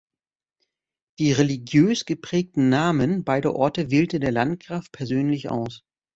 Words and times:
Die 1.19 1.31
religiös 1.31 2.05
geprägten 2.05 2.69
Namen 2.69 3.23
beider 3.23 3.53
Orte 3.55 3.91
wählte 3.91 4.19
der 4.19 4.31
Landgraf 4.31 4.91
persönlich 4.91 5.51
aus. 5.51 5.83